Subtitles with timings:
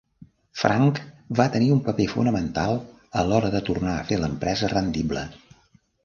[0.59, 0.99] Frank
[1.39, 2.73] va tenir un paper fonamental
[3.21, 5.27] a l'hora de tornar a fer l'empresa rendible.